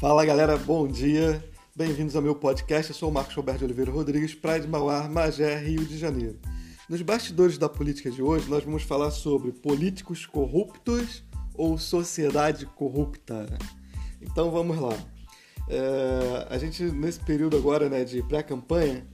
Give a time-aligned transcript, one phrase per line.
[0.00, 1.44] Fala galera, bom dia.
[1.74, 2.92] Bem-vindos ao meu podcast.
[2.92, 6.38] Eu sou o Marcos Roberto Oliveira Rodrigues, Praia de Mauá, Magé, Rio de Janeiro.
[6.88, 13.58] Nos bastidores da política de hoje, nós vamos falar sobre políticos corruptos ou sociedade corrupta.
[14.22, 14.96] Então vamos lá.
[15.68, 19.04] É, a gente, nesse período agora né, de pré-campanha,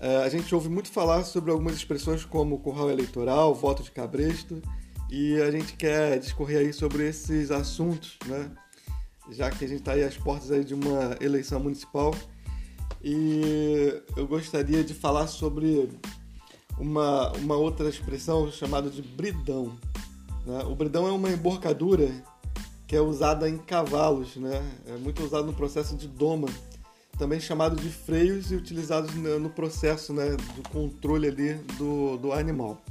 [0.00, 4.62] é, a gente ouve muito falar sobre algumas expressões como curral eleitoral, voto de cabresto,
[5.10, 8.50] e a gente quer discorrer aí sobre esses assuntos, né?
[9.30, 12.14] Já que a gente está aí às portas aí de uma eleição municipal.
[13.02, 15.90] E eu gostaria de falar sobre
[16.78, 19.76] uma, uma outra expressão chamada de bridão.
[20.46, 20.64] Né?
[20.64, 22.10] O bridão é uma emborcadura
[22.86, 24.62] que é usada em cavalos, né?
[24.86, 26.48] é muito usado no processo de doma,
[27.18, 32.82] também chamado de freios e utilizados no processo né, do controle ali do, do animal.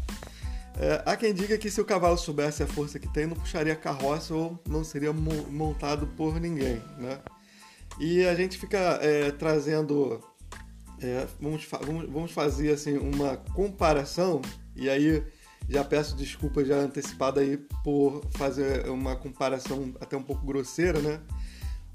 [0.79, 3.75] É, há quem diga que se o cavalo soubesse a força que tem, não puxaria
[3.75, 7.19] carroça ou não seria montado por ninguém, né?
[7.99, 10.19] E a gente fica é, trazendo,
[10.99, 14.41] é, vamos, vamos, vamos fazer assim uma comparação
[14.75, 15.23] e aí
[15.69, 21.21] já peço desculpas já antecipada aí por fazer uma comparação até um pouco grosseira, né?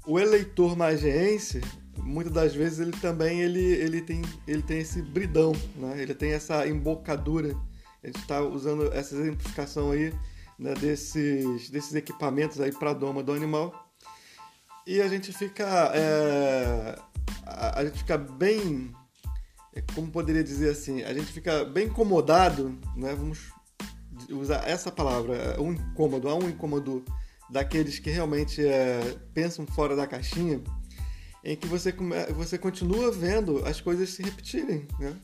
[0.07, 1.61] O eleitor mageense,
[1.97, 6.01] muitas das vezes ele também ele, ele, tem, ele tem esse bridão, né?
[6.01, 7.53] Ele tem essa embocadura
[8.03, 10.13] a gente está usando essa exemplificação aí
[10.57, 13.89] né, desses, desses equipamentos aí para a doma do animal.
[14.85, 15.65] E a gente fica.
[15.93, 16.95] É,
[17.45, 18.91] a, a, gente fica bem.
[19.73, 21.03] É, como poderia dizer assim?
[21.03, 23.13] A gente fica bem incomodado, né?
[23.13, 23.51] Vamos
[24.31, 27.03] usar essa palavra, é, um incômodo, há um incômodo
[27.49, 30.61] daqueles que realmente é, pensam fora da caixinha,
[31.43, 31.93] em que você,
[32.35, 35.15] você continua vendo as coisas se repetirem, né?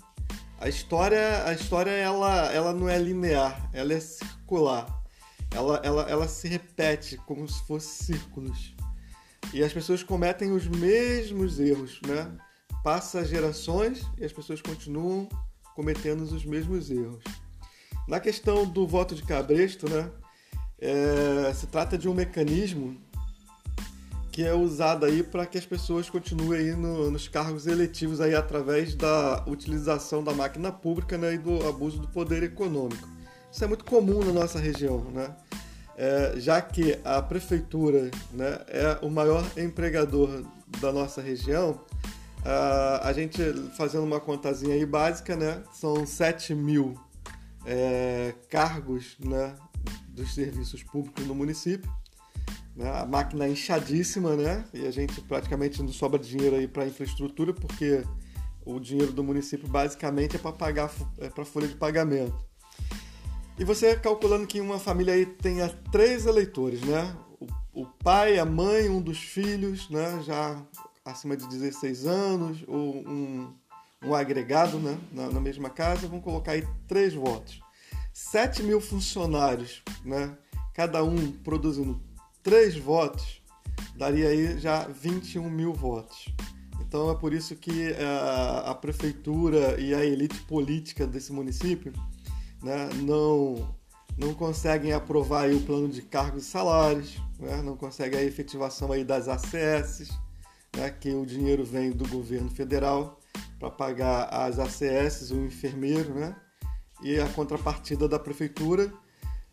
[0.60, 4.88] A história, a história ela, ela não é linear, ela é circular.
[5.52, 8.76] Ela, ela, ela se repete como se fosse círculos.
[9.54, 12.36] E as pessoas cometem os mesmos erros, né?
[12.84, 15.30] Passa gerações e as pessoas continuam
[15.76, 17.24] cometendo os mesmos erros.
[18.08, 20.10] Na questão do voto de cabresto, né?
[20.80, 22.98] É, se trata de um mecanismo
[24.36, 28.36] que é usada aí para que as pessoas continuem aí no, nos cargos eletivos aí
[28.36, 33.08] através da utilização da máquina pública né, e do abuso do poder econômico.
[33.50, 35.34] Isso é muito comum na nossa região, né?
[35.96, 40.44] É, já que a prefeitura né, é o maior empregador
[40.82, 41.80] da nossa região,
[42.44, 43.42] a, a gente
[43.78, 47.00] fazendo uma contazinha aí básica, né, são 7 mil
[47.66, 49.56] é, cargos né,
[50.10, 51.90] dos serviços públicos no município
[52.76, 52.92] né?
[53.00, 54.66] A máquina é inchadíssima, né?
[54.74, 58.04] E a gente praticamente não sobra dinheiro aí para infraestrutura, porque
[58.66, 62.36] o dinheiro do município basicamente é para pagar é para folha de pagamento.
[63.58, 67.16] E você calculando que uma família aí tenha três eleitores, né?
[67.40, 70.22] O, o pai, a mãe, um dos filhos, né?
[70.26, 70.62] Já
[71.06, 73.54] acima de 16 anos, ou um,
[74.04, 74.98] um agregado né?
[75.12, 77.62] na, na mesma casa, vamos colocar aí três votos.
[78.12, 80.36] 7 mil funcionários, né?
[80.74, 82.02] Cada um produzindo
[82.46, 83.42] três votos
[83.98, 86.28] daria aí já 21 mil votos.
[86.80, 91.92] Então é por isso que a, eh, a prefeitura e a elite política desse município
[92.62, 93.76] né, não,
[94.16, 99.04] não conseguem aprovar o plano de cargos e salários, né, não conseguem a efetivação aí
[99.04, 100.12] das ACS,
[100.78, 103.20] né, que o dinheiro vem do governo federal
[103.58, 106.36] para pagar as ACS, o enfermeiro, né,
[107.02, 108.94] e a contrapartida da prefeitura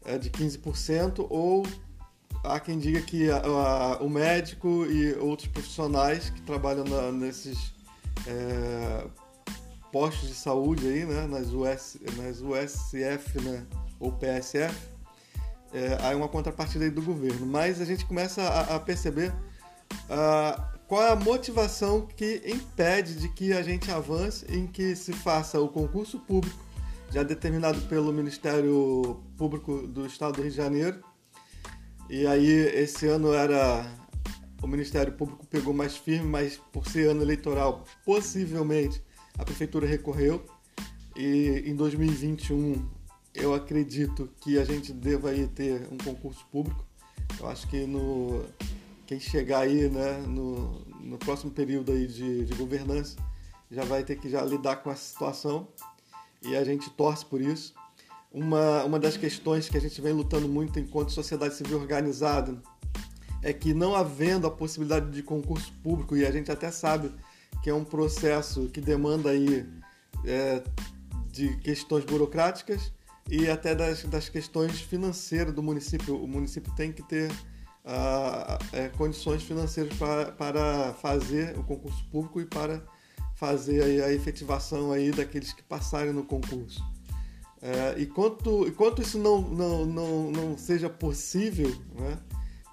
[0.05, 1.65] é de 15% ou
[2.45, 7.73] há quem diga que a, a, o médico e outros profissionais que trabalham na, nesses
[8.27, 9.07] é,
[9.91, 13.65] postos de saúde aí, né, nas, US, nas USF né,
[14.01, 14.75] ou PSF,
[15.73, 17.47] é, há uma contrapartida aí do governo.
[17.47, 19.33] Mas a gente começa a, a perceber
[20.89, 25.61] qual é a motivação que impede de que a gente avance em que se faça
[25.61, 26.59] o concurso público
[27.11, 31.12] já determinado pelo Ministério Público do Estado do Rio de Janeiro
[32.13, 33.91] e aí esse ano era
[34.63, 39.03] o Ministério Público pegou mais firme, mas por ser ano eleitoral, possivelmente
[39.39, 40.45] a prefeitura recorreu.
[41.17, 42.87] E em 2021
[43.33, 46.85] eu acredito que a gente deva aí ter um concurso público.
[47.41, 48.45] Eu acho que no
[49.07, 53.17] quem chegar aí, né, no, no próximo período aí de, de governança
[53.71, 55.67] já vai ter que já lidar com essa situação
[56.43, 57.73] e a gente torce por isso
[58.33, 62.61] uma, uma das questões que a gente vem lutando muito enquanto sociedade civil organizada
[63.43, 67.13] é que não havendo a possibilidade de concurso público, e a gente até sabe
[67.63, 69.69] que é um processo que demanda aí
[70.25, 70.63] é,
[71.31, 72.93] de questões burocráticas
[73.29, 76.17] e até das, das questões financeiras do município.
[76.23, 77.33] O município tem que ter
[77.85, 82.83] a, é, condições financeiras para, para fazer o concurso público e para
[83.35, 86.81] fazer aí a efetivação aí daqueles que passarem no concurso.
[87.63, 92.19] É, enquanto, enquanto isso não, não, não, não seja possível, né,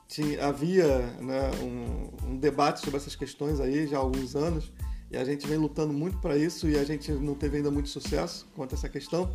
[0.07, 4.73] tinha, havia né, um, um, debate sobre essas questões aí já há alguns anos
[5.11, 7.87] e a gente vem lutando muito para isso e a gente não teve ainda muito
[7.89, 9.31] sucesso quanto a essa questão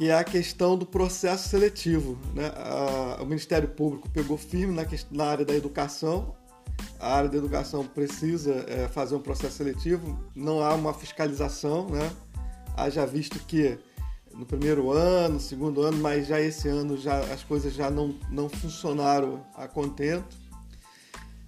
[0.00, 2.18] que é a questão do processo seletivo.
[2.34, 2.50] Né?
[2.56, 6.34] A, o Ministério Público pegou firme na, na, área da educação.
[6.98, 12.10] A área da educação precisa é, fazer um processo seletivo, não há uma fiscalização, né?
[12.74, 13.78] Haja visto que
[14.34, 18.48] no primeiro ano, segundo ano, mas já esse ano já as coisas já não, não
[18.48, 20.36] funcionaram a contento.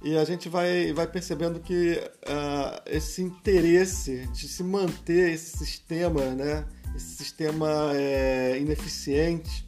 [0.05, 1.93] E a gente vai, vai percebendo que
[2.27, 6.67] uh, esse interesse de se manter esse sistema, né?
[6.95, 9.67] esse sistema é ineficiente,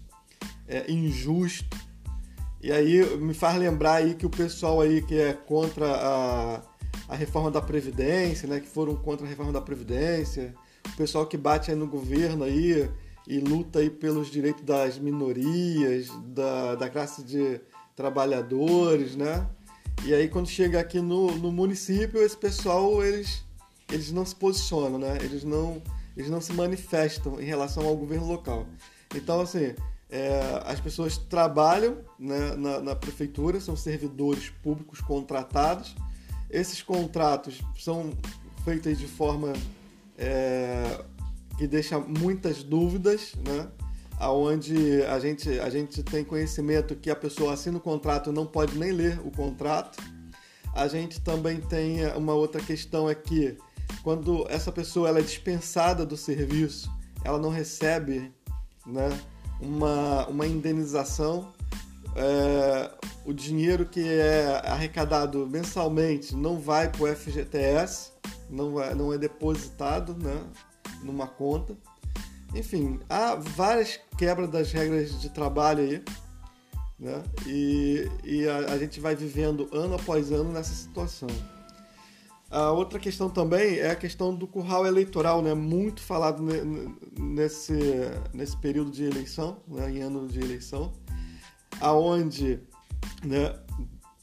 [0.66, 1.76] é injusto.
[2.60, 6.62] E aí me faz lembrar aí que o pessoal aí que é contra a,
[7.08, 10.54] a reforma da Previdência, né, que foram contra a reforma da Previdência,
[10.86, 12.88] o pessoal que bate aí no governo aí
[13.26, 17.60] e luta aí pelos direitos das minorias, da, da classe de
[17.96, 19.46] trabalhadores, né?
[20.04, 23.44] E aí quando chega aqui no, no município, esse pessoal, eles,
[23.90, 25.18] eles não se posicionam, né?
[25.22, 25.82] Eles não
[26.16, 28.66] eles não se manifestam em relação ao governo local.
[29.14, 29.74] Então, assim,
[30.08, 35.94] é, as pessoas trabalham né, na, na, prefeitura, são servidores públicos contratados.
[36.48, 38.12] Esses contratos são
[38.64, 39.52] feitos de forma
[40.16, 41.04] é,
[41.56, 43.68] que deixa muitas dúvidas, né?
[44.18, 48.78] Aonde a gente, a gente tem conhecimento que a pessoa assina o contrato não pode
[48.78, 49.98] nem ler o contrato.
[50.72, 53.56] A gente também tem uma outra questão é que
[54.02, 56.90] quando essa pessoa ela é dispensada do serviço,
[57.24, 58.32] ela não recebe
[58.86, 59.08] né,
[59.60, 61.52] uma, uma indenização.
[62.16, 62.90] É,
[63.24, 68.12] o dinheiro que é arrecadado mensalmente não vai para o FGTS,
[68.48, 70.44] não é, não é depositado né,
[71.02, 71.76] numa conta.
[72.54, 76.02] Enfim, há várias quebras das regras de trabalho aí.
[76.98, 77.22] Né?
[77.46, 81.28] E, e a, a gente vai vivendo ano após ano nessa situação.
[82.50, 85.54] A outra questão também é a questão do curral eleitoral, né?
[85.54, 86.40] Muito falado
[87.18, 87.72] nesse,
[88.32, 89.90] nesse período de eleição, né?
[89.90, 90.92] em ano de eleição,
[91.80, 92.60] aonde
[93.24, 93.58] né,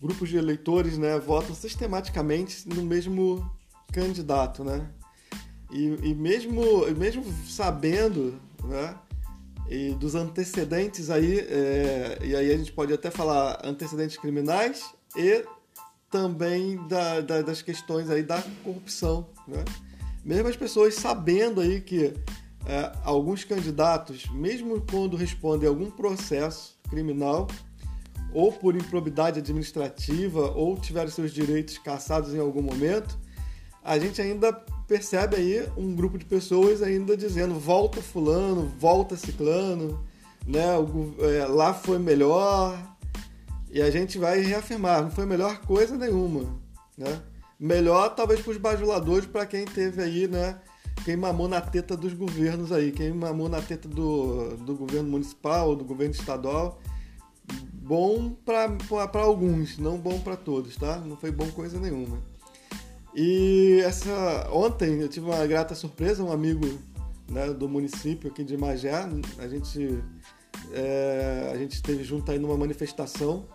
[0.02, 3.52] grupos de eleitores né, votam sistematicamente no mesmo
[3.92, 4.90] candidato, né?
[5.72, 8.96] E, e mesmo, mesmo sabendo, né?
[9.70, 15.46] E dos antecedentes aí, é, e aí a gente pode até falar antecedentes criminais e
[16.10, 19.64] também da, da, das questões aí da corrupção, né?
[20.26, 22.14] Mesmo as pessoas sabendo aí que
[22.66, 27.48] é, alguns candidatos, mesmo quando respondem a algum processo criminal,
[28.34, 33.18] ou por improbidade administrativa, ou tiveram seus direitos cassados em algum momento,
[33.84, 34.54] a gente ainda
[34.88, 40.04] percebe aí um grupo de pessoas ainda dizendo volta fulano, volta ciclano,
[40.46, 40.66] né?
[41.20, 42.78] É, lá foi melhor,
[43.72, 46.42] e a gente vai reafirmar, não foi melhor coisa nenhuma,
[46.98, 47.22] né?
[47.60, 50.60] Melhor talvez para os bajuladores, para quem teve aí, né?
[51.06, 55.76] Quem mamou na teta dos governos aí, quem mamou na teta do, do governo municipal,
[55.76, 56.80] do governo estadual.
[57.74, 60.98] Bom para alguns, não bom para todos, tá?
[60.98, 62.22] Não foi bom coisa nenhuma.
[63.14, 66.66] E essa ontem eu tive uma grata surpresa, um amigo
[67.30, 68.94] né, do município aqui de Magé,
[69.38, 70.02] a gente
[70.72, 73.46] é, a gente esteve junto aí numa manifestação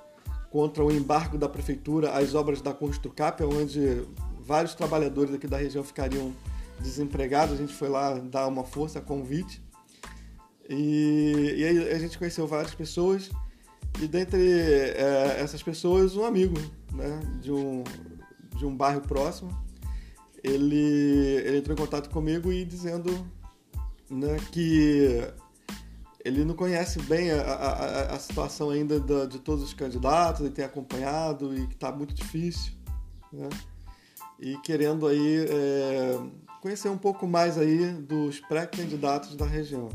[0.50, 4.02] contra o embargo da prefeitura às obras da Construcap, onde
[4.40, 6.32] vários trabalhadores aqui da região ficariam
[6.80, 7.54] desempregados.
[7.54, 9.62] A gente foi lá dar uma força, convite.
[10.68, 13.30] E, e aí a gente conheceu várias pessoas
[14.00, 16.58] e dentre é, essas pessoas um amigo
[16.92, 17.84] né, de, um,
[18.56, 19.50] de um bairro próximo.
[20.42, 20.76] Ele,
[21.44, 23.26] ele entrou em contato comigo e dizendo
[24.10, 25.22] né, que
[26.24, 30.50] ele não conhece bem a, a, a situação ainda da, de todos os candidatos, ele
[30.50, 32.72] tem acompanhado e que está muito difícil,
[33.32, 33.48] né?
[34.38, 36.18] E querendo aí é,
[36.60, 39.88] conhecer um pouco mais aí dos pré-candidatos da região.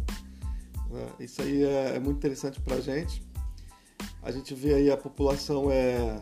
[0.89, 1.05] Né?
[1.19, 3.21] Isso aí é, é muito interessante para a gente.
[4.23, 6.21] A gente vê aí a população é,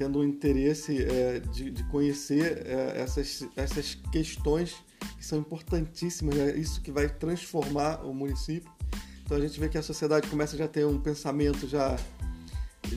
[0.00, 4.76] tendo um interesse é, de, de, conhecer é, essas, essas questões
[5.18, 6.56] que são importantíssimas, né?
[6.56, 8.72] isso que vai transformar o município.
[9.22, 11.98] Então a gente vê que a sociedade começa já a ter um pensamento já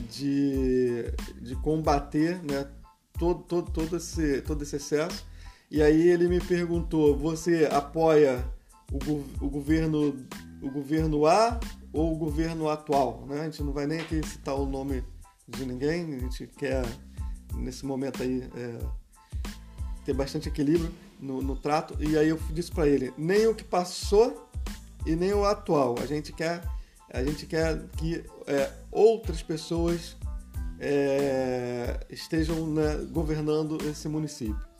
[0.08, 2.66] de, de combater né,
[3.18, 5.26] todo, todo, todo, esse, todo esse excesso.
[5.70, 8.42] E aí ele me perguntou: você apoia
[8.90, 10.26] o, o, governo,
[10.62, 11.60] o governo A
[11.92, 13.26] ou o governo atual?
[13.28, 13.42] Né?
[13.42, 15.04] A gente não vai nem aqui citar o nome
[15.46, 16.84] de ninguém, a gente quer,
[17.54, 18.78] nesse momento aí, é,
[20.04, 21.96] ter bastante equilíbrio no, no trato.
[22.02, 24.48] E aí eu disse para ele, nem o que passou
[25.06, 25.96] e nem o atual.
[26.00, 26.62] A gente quer,
[27.12, 30.16] a gente quer que é, outras pessoas
[30.78, 34.74] é, estejam né, governando esse município.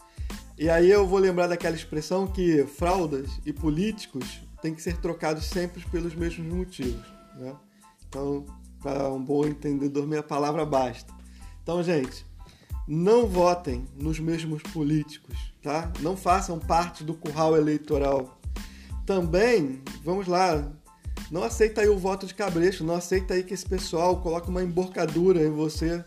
[0.57, 5.47] E aí eu vou lembrar daquela expressão que fraldas e políticos têm que ser trocados
[5.47, 7.07] sempre pelos mesmos motivos.
[7.37, 7.55] Né?
[8.09, 8.47] Então,
[8.85, 11.11] para um bom entendedor, minha palavra basta.
[11.63, 12.27] Então, gente,
[12.87, 15.91] não votem nos mesmos políticos, tá?
[16.01, 18.39] Não façam parte do curral eleitoral.
[19.07, 20.71] Também, vamos lá,
[21.31, 24.63] não aceita aí o voto de cabresto, não aceita aí que esse pessoal coloque uma
[24.63, 26.05] emborcadura em você,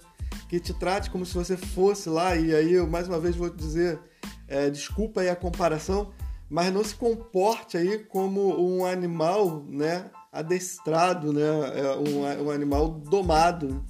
[0.47, 3.49] que te trate como se você fosse lá, e aí eu mais uma vez vou
[3.49, 3.99] dizer,
[4.47, 6.11] é, desculpa aí a comparação,
[6.47, 11.41] mas não se comporte aí como um animal, né, adestrado, né,
[11.75, 13.83] é, um, um animal domado,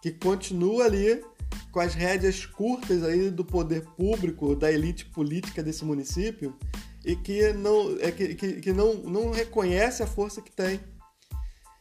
[0.00, 1.22] que continua ali
[1.70, 6.56] com as rédeas curtas aí do poder público, da elite política desse município,
[7.04, 10.80] e que não, é, que, que, que não, não reconhece a força que tem.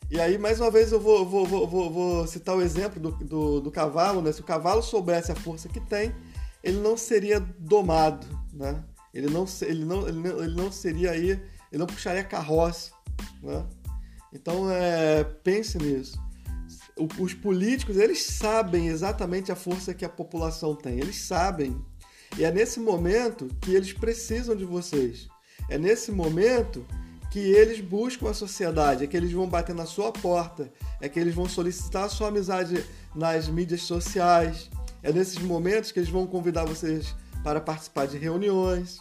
[0.09, 3.61] E aí, mais uma vez, eu vou, vou, vou, vou citar o exemplo do, do,
[3.61, 4.33] do, cavalo, né?
[4.33, 6.13] Se o cavalo soubesse a força que tem,
[6.61, 8.83] ele não seria domado, né?
[9.13, 12.91] Ele não, ele não, ele não, ele não seria aí, ele não puxaria carroça,
[13.41, 13.65] né?
[14.33, 16.19] Então, é, pense nisso.
[17.19, 20.99] Os políticos, eles sabem exatamente a força que a população tem.
[20.99, 21.79] Eles sabem
[22.37, 25.27] e é nesse momento que eles precisam de vocês.
[25.69, 26.85] É nesse momento
[27.29, 31.19] que eles buscam a sociedade, é que eles vão bater na sua porta, é que
[31.19, 32.83] eles vão solicitar a sua amizade
[33.15, 34.69] nas mídias sociais.
[35.03, 38.99] É nesses momentos que eles vão convidar vocês para participar de reuniões.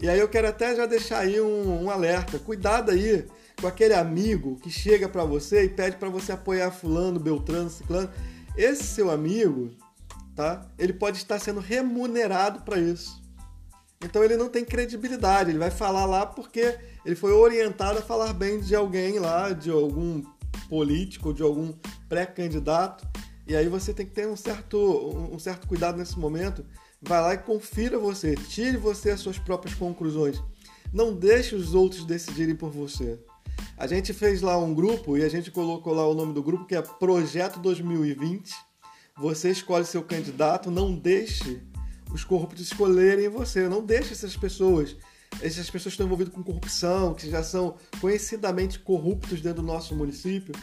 [0.00, 2.38] E aí eu quero até já deixar aí um, um alerta.
[2.38, 3.26] Cuidado aí
[3.60, 8.10] com aquele amigo que chega para você e pede para você apoiar fulano, beltrano, ciclano.
[8.56, 9.70] Esse seu amigo,
[10.34, 10.66] tá?
[10.78, 13.20] Ele pode estar sendo remunerado para isso.
[14.02, 18.32] Então ele não tem credibilidade, ele vai falar lá porque ele foi orientado a falar
[18.32, 20.22] bem de alguém lá, de algum
[20.68, 21.74] político, de algum
[22.08, 23.06] pré-candidato.
[23.46, 24.78] E aí você tem que ter um certo,
[25.30, 26.64] um certo cuidado nesse momento.
[27.02, 30.42] Vai lá e confira você, tire você as suas próprias conclusões.
[30.92, 33.18] Não deixe os outros decidirem por você.
[33.76, 36.66] A gente fez lá um grupo e a gente colocou lá o nome do grupo
[36.66, 38.70] que é Projeto 2020
[39.20, 41.60] você escolhe seu candidato, não deixe
[42.10, 44.96] os corruptos escolherem você, não deixe essas pessoas,
[45.42, 49.94] essas pessoas que estão envolvidas com corrupção, que já são conhecidamente corruptos dentro do nosso
[49.94, 50.54] município,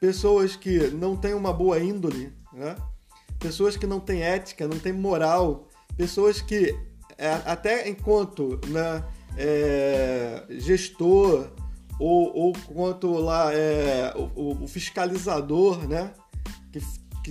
[0.00, 2.74] pessoas que não têm uma boa índole, né?
[3.38, 6.74] pessoas que não têm ética, não têm moral, pessoas que
[7.18, 9.04] é, até enquanto né,
[9.36, 11.50] é, gestor
[11.98, 16.12] ou, ou quanto lá é, o, o fiscalizador, né,
[16.72, 16.80] que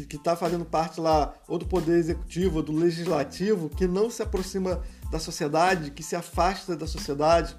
[0.04, 4.22] que está fazendo parte lá ou do poder executivo ou do legislativo que não se
[4.22, 7.56] aproxima da sociedade, que se afasta da sociedade,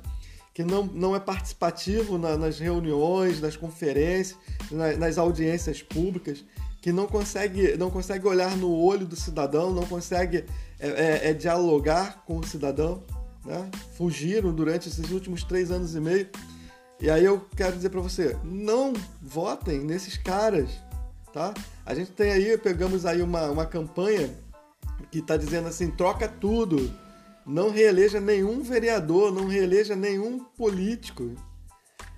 [0.52, 4.38] que não, não é participativo na, nas reuniões, nas conferências,
[4.70, 6.44] na, nas audiências públicas,
[6.80, 10.44] que não consegue, não consegue olhar no olho do cidadão, não consegue
[10.78, 13.02] é, é, é dialogar com o cidadão.
[13.44, 13.70] Né?
[13.96, 16.28] Fugiram durante esses últimos três anos e meio.
[17.00, 20.71] E aí eu quero dizer para você, não votem nesses caras
[21.37, 21.53] tá?
[21.85, 24.31] A gente tem aí, pegamos aí uma, uma campanha
[25.11, 26.91] que está dizendo assim, troca tudo,
[27.45, 31.35] não reeleja nenhum vereador, não reeleja nenhum político.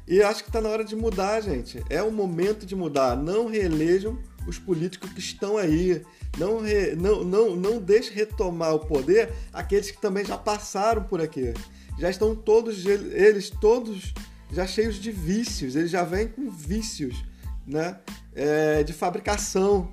[0.07, 1.83] E acho que está na hora de mudar, gente.
[1.91, 3.17] É o momento de mudar.
[3.17, 4.17] Não reelejam
[4.47, 6.01] os políticos que estão aí.
[6.39, 11.21] Não, re, não, não, não deixe retomar o poder aqueles que também já passaram por
[11.21, 11.53] aqui.
[11.99, 14.15] Já estão todos eles todos
[14.51, 15.77] já cheios de vícios.
[15.77, 17.25] Eles já vêm com vícios
[17.67, 17.99] né,
[18.35, 19.93] é, de fabricação.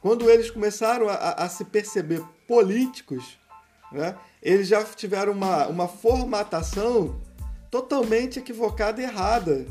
[0.00, 3.38] Quando eles começaram a, a se perceber políticos,
[3.92, 7.20] né, eles já tiveram uma, uma formatação
[7.70, 9.66] totalmente equivocada e errada.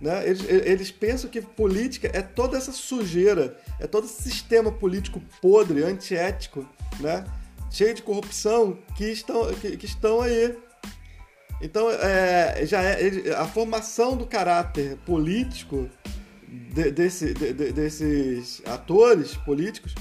[0.00, 0.28] Né?
[0.28, 5.82] Eles, eles pensam que política é toda essa sujeira, é todo esse sistema político podre,
[5.82, 6.66] antiético,
[7.00, 7.24] né?
[7.70, 10.56] cheio de corrupção que estão, que, que estão aí.
[11.60, 15.88] Então, é, já é, a formação do caráter político
[16.46, 19.94] de, desse, de, desses atores políticos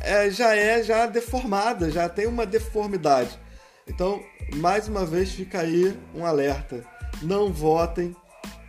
[0.00, 3.38] é, já é já deformada, já tem uma deformidade.
[3.86, 4.20] Então,
[4.56, 6.84] mais uma vez fica aí um alerta.
[7.22, 8.16] Não votem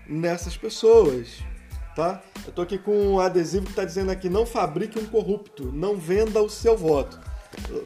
[0.07, 1.39] nessas pessoas,
[1.95, 2.21] tá?
[2.45, 5.97] Eu tô aqui com um adesivo que está dizendo aqui: não fabrique um corrupto, não
[5.97, 7.19] venda o seu voto.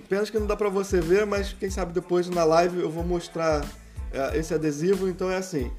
[0.05, 3.03] Apenas que não dá para você ver, mas quem sabe depois na live eu vou
[3.03, 3.65] mostrar
[4.33, 5.07] esse adesivo.
[5.07, 5.71] Então é assim: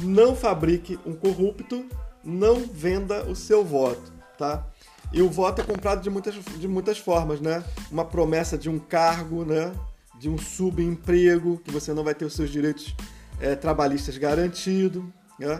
[0.00, 1.86] não fabrique um corrupto,
[2.22, 4.66] não venda o seu voto, tá?
[5.12, 7.62] E o voto é comprado de muitas, de muitas formas, né?
[7.90, 9.72] Uma promessa de um cargo, né?
[10.18, 12.94] De um subemprego, que você não vai ter os seus direitos
[13.40, 15.04] é, trabalhistas garantidos,
[15.38, 15.58] né?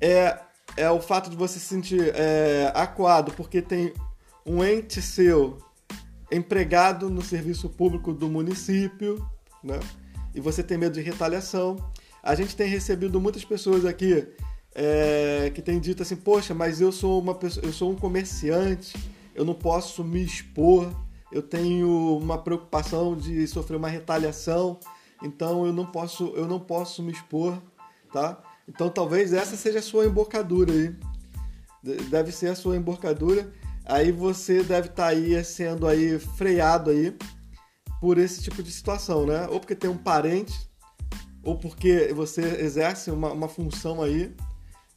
[0.00, 0.38] É,
[0.76, 3.92] é o fato de você se sentir é, acuado porque tem
[4.44, 5.58] um ente seu
[6.30, 9.24] empregado no serviço público do município,
[9.62, 9.78] né?
[10.34, 11.76] E você tem medo de retaliação.
[12.22, 14.26] A gente tem recebido muitas pessoas aqui
[14.74, 18.96] é, que têm dito assim, poxa, mas eu sou uma pessoa, eu sou um comerciante,
[19.34, 20.92] eu não posso me expor,
[21.30, 24.80] eu tenho uma preocupação de sofrer uma retaliação,
[25.22, 27.60] então eu não posso, eu não posso me expor,
[28.12, 28.42] tá?
[28.68, 30.94] Então talvez essa seja a sua embocadura aí.
[32.08, 33.52] Deve ser a sua embocadura.
[33.84, 37.14] Aí você deve estar tá aí sendo aí freado aí
[38.04, 39.48] por esse tipo de situação, né?
[39.48, 40.68] Ou porque tem um parente,
[41.42, 44.36] ou porque você exerce uma, uma função aí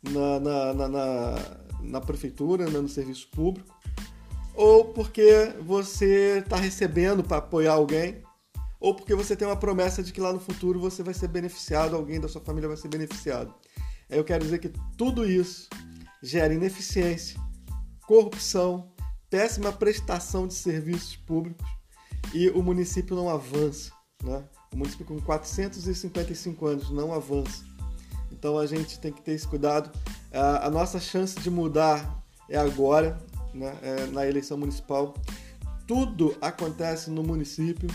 [0.03, 1.35] na, na, na, na,
[1.83, 2.81] na prefeitura, né?
[2.81, 3.73] no serviço público,
[4.53, 8.21] ou porque você está recebendo para apoiar alguém,
[8.77, 11.95] ou porque você tem uma promessa de que lá no futuro você vai ser beneficiado,
[11.95, 13.55] alguém da sua família vai ser beneficiado.
[14.09, 15.69] Eu quero dizer que tudo isso
[16.21, 17.39] gera ineficiência,
[18.05, 18.91] corrupção,
[19.29, 21.76] péssima prestação de serviços públicos
[22.34, 23.91] e o município não avança.
[24.24, 24.43] Né?
[24.74, 27.63] O município com 455 anos não avança.
[28.31, 29.91] Então a gente tem que ter esse cuidado.
[30.31, 33.17] A, nossa chance de mudar é agora,
[33.53, 33.75] né?
[33.81, 35.13] é na eleição municipal.
[35.88, 37.89] Tudo acontece no município,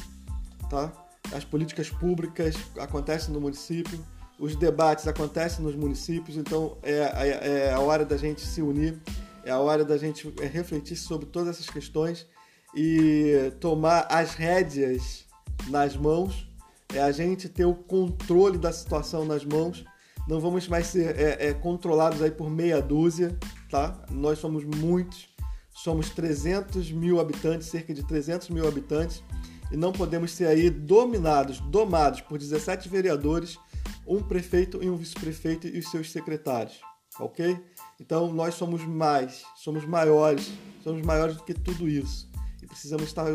[0.70, 0.90] tá?
[1.32, 4.02] As políticas públicas acontecem no município,
[4.38, 8.98] os debates acontecem nos municípios, então é, é, é a hora da gente se unir,
[9.44, 12.26] é a hora da gente refletir sobre todas essas questões
[12.74, 15.26] e tomar as rédeas
[15.68, 16.48] nas mãos,
[16.94, 19.84] é a gente ter o controle da situação nas mãos.
[20.28, 23.36] Não vamos mais ser é, é, controlados aí por meia dúzia,
[23.70, 24.04] tá?
[24.10, 25.28] Nós somos muitos,
[25.70, 29.22] somos 300 mil habitantes, cerca de 300 mil habitantes,
[29.70, 33.58] e não podemos ser aí dominados, domados por 17 vereadores,
[34.06, 36.80] um prefeito e um vice-prefeito e os seus secretários,
[37.18, 37.58] ok?
[38.00, 40.52] Então nós somos mais, somos maiores,
[40.84, 42.31] somos maiores do que tudo isso
[42.72, 43.26] precisamos estar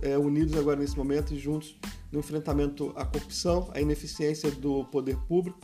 [0.00, 1.78] é, unidos agora nesse momento e juntos
[2.10, 5.60] no enfrentamento à corrupção, à ineficiência do poder público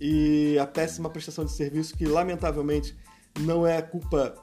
[0.00, 2.96] e a péssima prestação de serviço que, lamentavelmente,
[3.38, 4.34] não é culpa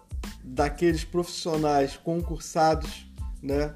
[0.41, 3.75] daqueles profissionais concursados, né?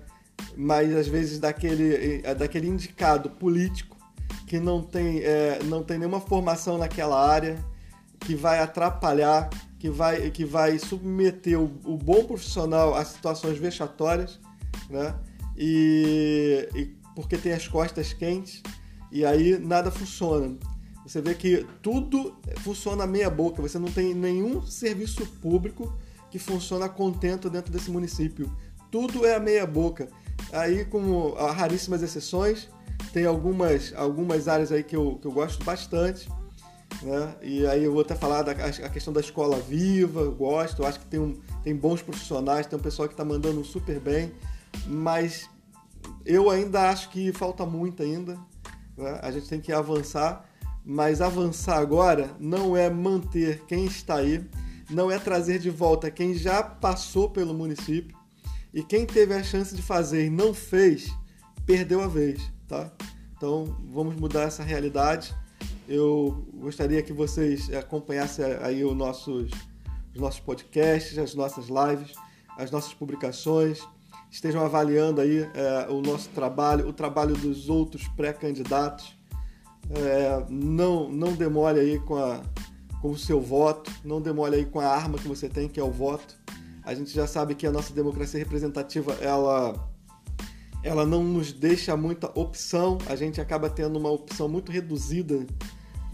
[0.55, 3.97] mas às vezes daquele, é, daquele indicado político
[4.47, 7.57] que não tem, é, não tem nenhuma formação naquela área,
[8.21, 14.39] que vai atrapalhar que vai, que vai submeter o, o bom profissional a situações vexatórias,
[14.89, 15.15] né?
[15.55, 16.85] E, e,
[17.15, 18.61] porque tem as costas quentes
[19.11, 20.55] e aí nada funciona.
[21.05, 23.61] Você vê que tudo funciona meia boca.
[23.61, 25.97] Você não tem nenhum serviço público
[26.29, 28.51] que funciona contento dentro desse município.
[28.91, 30.09] Tudo é a meia boca.
[30.51, 32.67] Aí, com raríssimas exceções,
[33.13, 36.27] tem algumas, algumas áreas aí que eu, que eu gosto bastante
[37.01, 37.35] né?
[37.41, 40.87] E aí eu vou até falar da a questão da escola viva, eu gosto, eu
[40.87, 44.31] acho que tem, um, tem bons profissionais, tem um pessoal que está mandando super bem,
[44.85, 45.49] mas
[46.25, 48.37] eu ainda acho que falta muito ainda.
[48.97, 49.19] Né?
[49.21, 50.45] A gente tem que avançar,
[50.83, 54.43] mas avançar agora não é manter quem está aí,
[54.89, 58.17] não é trazer de volta quem já passou pelo município
[58.73, 61.13] e quem teve a chance de fazer e não fez,
[61.65, 62.91] perdeu a vez, tá?
[63.35, 65.35] Então vamos mudar essa realidade
[65.87, 69.49] eu gostaria que vocês acompanhassem aí os nossos,
[70.13, 72.13] os nossos podcasts, as nossas lives,
[72.57, 73.79] as nossas publicações,
[74.29, 79.17] estejam avaliando aí é, o nosso trabalho, o trabalho dos outros pré-candidatos.
[79.89, 82.41] É, não, não demore aí com, a,
[83.01, 85.83] com o seu voto, não demore aí com a arma que você tem, que é
[85.83, 86.37] o voto.
[86.83, 89.73] A gente já sabe que a nossa democracia representativa, ela
[90.83, 95.45] ela não nos deixa muita opção, a gente acaba tendo uma opção muito reduzida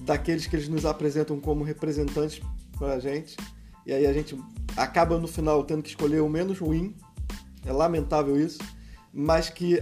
[0.04, 2.42] daqueles que eles nos apresentam como representantes
[2.78, 3.36] para a gente.
[3.86, 4.38] E aí a gente
[4.76, 6.96] acaba no final tendo que escolher o menos ruim.
[7.66, 8.60] É lamentável isso,
[9.14, 9.80] mas que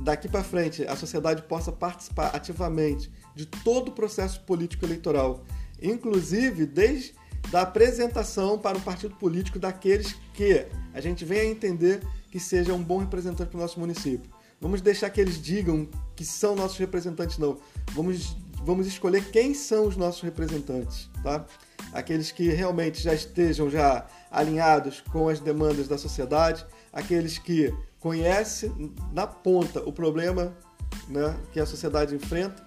[0.00, 5.42] daqui para frente a sociedade possa participar ativamente de todo o processo político eleitoral,
[5.82, 7.14] inclusive desde
[7.50, 12.72] da apresentação para o partido político daqueles que a gente venha a entender que seja
[12.72, 14.30] um bom representante para o nosso município.
[14.60, 17.58] Vamos deixar que eles digam que são nossos representantes, não.
[17.92, 21.44] Vamos vamos escolher quem são os nossos representantes, tá?
[21.92, 28.94] Aqueles que realmente já estejam já alinhados com as demandas da sociedade, aqueles que conhecem
[29.12, 30.56] na ponta o problema
[31.08, 32.62] né, que a sociedade enfrenta,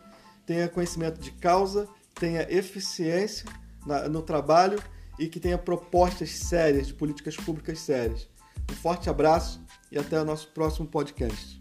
[0.45, 3.45] tenha conhecimento de causa, tenha eficiência
[3.85, 4.81] na, no trabalho
[5.19, 8.27] e que tenha propostas sérias, de políticas públicas sérias.
[8.71, 11.56] Um forte abraço e até o nosso próximo podcast.